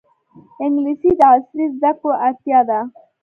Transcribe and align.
انګلیسي 0.63 1.11
د 1.19 1.21
عصري 1.31 1.65
زده 1.75 1.91
کړو 1.99 2.11
اړتیا 2.25 2.59
ده 2.69 2.79